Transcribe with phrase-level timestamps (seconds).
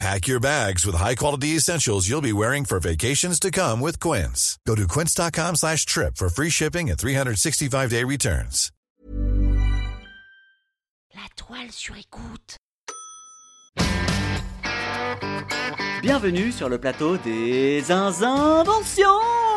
[0.00, 4.58] Pack your bags with high-quality essentials you'll be wearing for vacations to come with Quince.
[4.66, 8.70] Go to quince.com slash trip for free shipping and 365-day returns.
[11.14, 12.56] La toile sur écoute.
[16.02, 19.53] Bienvenue sur le plateau des inventions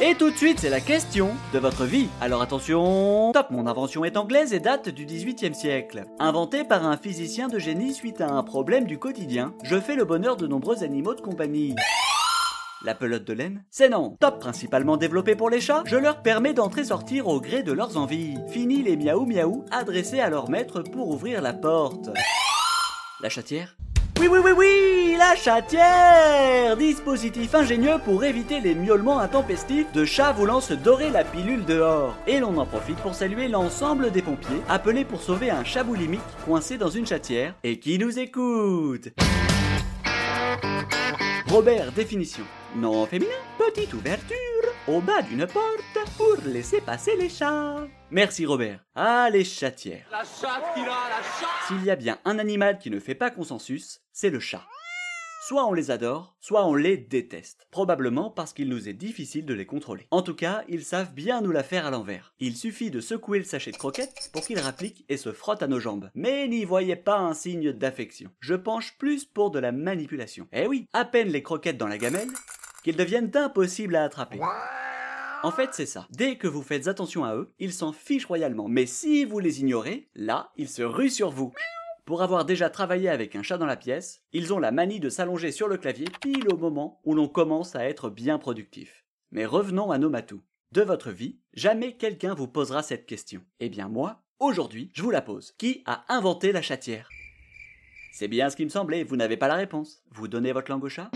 [0.00, 2.08] Et tout de suite, c'est la question de votre vie.
[2.20, 6.04] Alors attention, top, mon invention est anglaise et date du 18e siècle.
[6.18, 10.04] Inventée par un physicien de génie suite à un problème du quotidien, je fais le
[10.04, 11.74] bonheur de nombreux animaux de compagnie.
[12.84, 14.16] La pelote de laine C'est non.
[14.20, 18.36] Top, principalement développé pour les chats, je leur permets d'entrer-sortir au gré de leurs envies.
[18.48, 22.10] Fini les miaou miaou adressés à leur maître pour ouvrir la porte.
[23.20, 23.76] La chatière
[24.20, 30.32] oui, oui, oui, oui, la chatière Dispositif ingénieux pour éviter les miaulements intempestifs de chats
[30.32, 32.16] voulant se dorer la pilule dehors.
[32.26, 36.20] Et l'on en profite pour saluer l'ensemble des pompiers appelés pour sauver un chat boulimique
[36.44, 39.08] coincé dans une chatière et qui nous écoute.
[41.48, 42.44] Robert, définition.
[42.74, 44.36] Nom féminin, petite ouverture
[44.88, 47.86] au bas d'une porte pour laisser passer les chats.
[48.12, 48.84] Merci Robert.
[48.94, 50.06] Ah, les chatières.
[50.12, 53.16] La chatte qu'il a, la chatte S'il y a bien un animal qui ne fait
[53.16, 54.64] pas consensus, c'est le chat.
[55.48, 57.66] Soit on les adore, soit on les déteste.
[57.72, 60.06] Probablement parce qu'il nous est difficile de les contrôler.
[60.12, 62.32] En tout cas, ils savent bien nous la faire à l'envers.
[62.38, 65.68] Il suffit de secouer le sachet de croquettes pour qu'ils rappliquent et se frottent à
[65.68, 66.10] nos jambes.
[66.14, 68.30] Mais n'y voyez pas un signe d'affection.
[68.38, 70.46] Je penche plus pour de la manipulation.
[70.52, 72.30] Eh oui, à peine les croquettes dans la gamelle,
[72.84, 74.38] qu'ils deviennent impossibles à attraper.
[75.46, 76.08] En fait, c'est ça.
[76.10, 78.66] Dès que vous faites attention à eux, ils s'en fichent royalement.
[78.66, 81.52] Mais si vous les ignorez, là, ils se ruent sur vous.
[82.04, 85.08] Pour avoir déjà travaillé avec un chat dans la pièce, ils ont la manie de
[85.08, 89.04] s'allonger sur le clavier pile au moment où l'on commence à être bien productif.
[89.30, 90.42] Mais revenons à nos matous.
[90.72, 93.40] De votre vie, jamais quelqu'un vous posera cette question.
[93.60, 95.52] Eh bien moi, aujourd'hui, je vous la pose.
[95.52, 97.08] Qui a inventé la chatière?
[98.12, 100.02] C'est bien ce qui me semblait, vous n'avez pas la réponse.
[100.10, 101.08] Vous donnez votre langue au chat?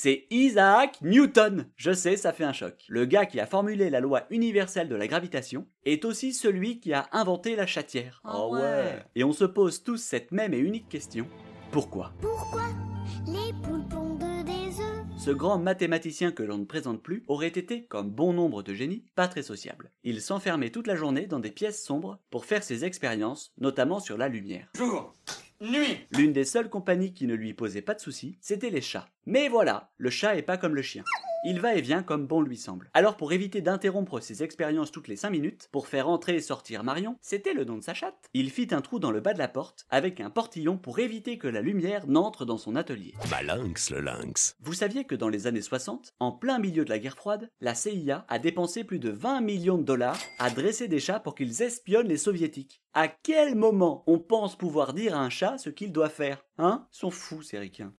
[0.00, 1.66] C'est Isaac Newton.
[1.76, 2.86] Je sais, ça fait un choc.
[2.88, 6.94] Le gars qui a formulé la loi universelle de la gravitation est aussi celui qui
[6.94, 8.22] a inventé la chatière.
[8.24, 9.04] Ah ouais.
[9.14, 11.26] Et on se pose tous cette même et unique question.
[11.70, 12.14] Pourquoi?
[12.22, 12.62] Pourquoi
[13.26, 15.04] les poules pondent des œufs?
[15.18, 19.04] Ce grand mathématicien que l'on ne présente plus aurait été, comme bon nombre de génies,
[19.16, 19.92] pas très sociable.
[20.02, 24.16] Il s'enfermait toute la journée dans des pièces sombres pour faire ses expériences, notamment sur
[24.16, 24.70] la lumière.
[24.78, 25.12] Jour
[26.12, 29.08] L'une des seules compagnies qui ne lui posait pas de soucis, c'était les chats.
[29.26, 31.04] Mais voilà, le chat est pas comme le chien.
[31.42, 32.90] Il va et vient comme bon lui semble.
[32.92, 36.84] Alors pour éviter d'interrompre ses expériences toutes les 5 minutes, pour faire entrer et sortir
[36.84, 39.38] Marion, c'était le nom de sa chatte, il fit un trou dans le bas de
[39.38, 43.14] la porte, avec un portillon pour éviter que la lumière n'entre dans son atelier.
[43.30, 44.54] Bah lynx, le lynx.
[44.60, 47.74] Vous saviez que dans les années 60, en plein milieu de la guerre froide, la
[47.74, 51.62] CIA a dépensé plus de 20 millions de dollars à dresser des chats pour qu'ils
[51.62, 52.82] espionnent les soviétiques.
[52.92, 56.44] À quel moment on pense pouvoir dire à un chat ce qu'il doit faire?
[56.58, 56.86] Hein?
[56.90, 57.94] Sont fous ces ricains.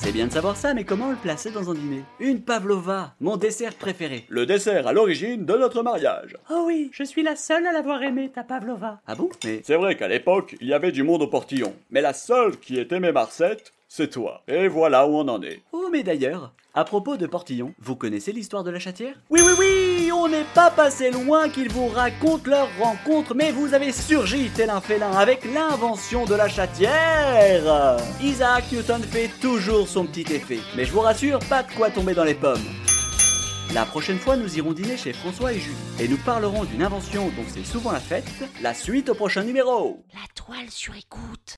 [0.00, 2.04] C'est bien de savoir ça, mais comment le placer dans un dîner?
[2.20, 4.24] Une pavlova, mon dessert préféré.
[4.28, 6.36] Le dessert à l'origine de notre mariage.
[6.50, 9.00] Oh oui, je suis la seule à l'avoir aimé, ta pavlova.
[9.08, 9.28] Ah bon?
[9.44, 11.74] Mais C'est vrai qu'à l'époque, il y avait du monde au portillon.
[11.90, 14.42] Mais la seule qui ait aimé Marcette, c'est toi.
[14.46, 15.62] Et voilà où on en est.
[15.72, 19.14] Oh, mais d'ailleurs, à propos de Portillon, vous connaissez l'histoire de la chatière?
[19.30, 19.66] Oui, oui, oui,
[20.12, 24.70] on n'est pas passé loin qu'ils vous racontent leur rencontre, mais vous avez surgi tel
[24.70, 30.84] un félin avec l'invention de la chatière Isaac Newton fait toujours son petit effet, mais
[30.84, 32.64] je vous rassure, pas de quoi tomber dans les pommes.
[33.74, 37.26] La prochaine fois, nous irons dîner chez François et Julie, et nous parlerons d'une invention
[37.36, 38.24] dont c'est souvent la fête,
[38.62, 41.57] la suite au prochain numéro La toile sur écoute.